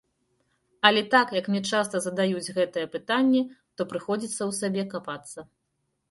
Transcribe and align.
Але 0.89 1.01
так 1.15 1.33
як 1.39 1.49
мне 1.51 1.59
часта 1.75 1.99
задаюць 2.05 2.53
гэтае 2.57 2.85
пытанне, 2.95 3.41
то 3.81 3.87
прыходзіцца 3.91 4.31
ў 4.31 4.51
сабе 4.61 4.83
капацца. 4.95 5.45